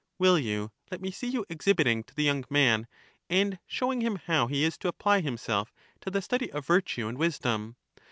[0.17, 2.87] Will you let me see you exhibiting to the young man,
[3.29, 7.19] and showing him how he is to apply himself to the study of virtue and
[7.19, 7.75] wis dom?